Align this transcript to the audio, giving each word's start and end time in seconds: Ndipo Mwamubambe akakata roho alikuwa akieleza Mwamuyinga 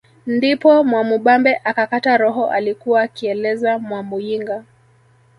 Ndipo 0.35 0.83
Mwamubambe 0.83 1.61
akakata 1.63 2.17
roho 2.17 2.47
alikuwa 2.47 3.01
akieleza 3.01 3.79
Mwamuyinga 3.79 4.63